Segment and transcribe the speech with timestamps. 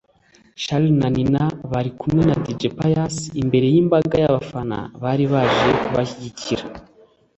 [0.63, 6.63] Charly na Nina bari kumwe na Dj Pius imbere y'imbaga y'abafana bari baje kubashyigikira